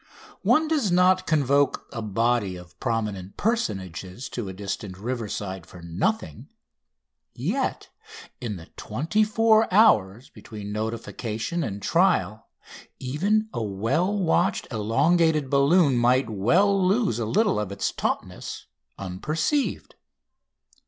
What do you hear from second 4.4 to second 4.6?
a